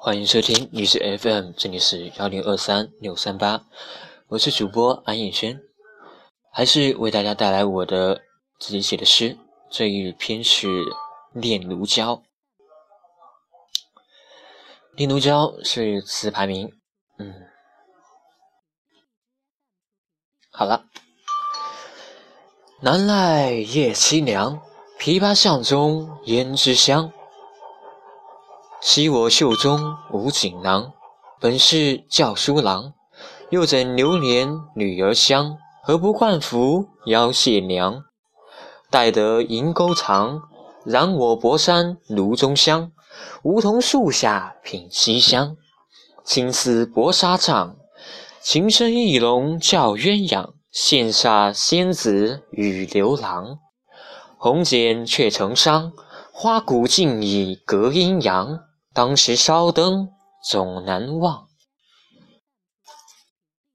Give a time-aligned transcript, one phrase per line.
[0.00, 3.64] 欢迎收听女士 FM，这里是幺零二三六三八，
[4.28, 5.60] 我是主播安彦轩，
[6.52, 8.22] 还是为大家带来我的
[8.60, 9.36] 自己写的诗。
[9.68, 10.68] 这一篇是
[11.32, 12.14] 《念奴娇》，
[14.96, 16.72] 《念奴娇》是词牌名。
[17.18, 17.34] 嗯，
[20.52, 20.84] 好了，
[22.80, 24.62] 南来夜凄凉，
[25.00, 27.12] 琵琶巷中胭脂香。
[28.80, 30.92] 昔我袖中无锦囊，
[31.40, 32.92] 本是教书郎。
[33.50, 35.56] 又怎流连女儿香？
[35.82, 38.04] 何不惯服邀谢娘？
[38.88, 40.42] 待得银钩长，
[40.84, 42.92] 染我薄衫炉中香。
[43.42, 45.56] 梧桐树下品西厢，
[46.24, 47.76] 青丝薄纱帐。
[48.40, 53.58] 琴声意浓叫鸳鸯，羡煞仙子与牛郎。
[54.36, 55.92] 红笺却成伤，
[56.32, 58.60] 花骨尽已隔阴阳。
[58.98, 60.08] 当时烧灯
[60.42, 61.47] 总难忘。